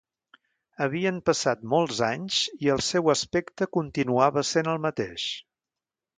[0.85, 5.29] Havien passat molts anys i el seu aspecte continuava sent el mateix.